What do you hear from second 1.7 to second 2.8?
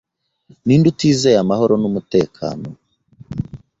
n'umutekano?